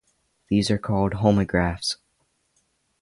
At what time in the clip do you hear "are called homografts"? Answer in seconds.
0.71-1.97